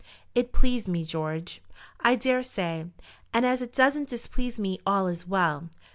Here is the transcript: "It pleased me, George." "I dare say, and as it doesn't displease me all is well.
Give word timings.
"It 0.33 0.51
pleased 0.51 0.87
me, 0.87 1.03
George." 1.03 1.61
"I 1.99 2.15
dare 2.15 2.41
say, 2.41 2.87
and 3.35 3.45
as 3.45 3.61
it 3.61 3.71
doesn't 3.71 4.09
displease 4.09 4.57
me 4.59 4.79
all 4.83 5.05
is 5.05 5.27
well. 5.27 5.69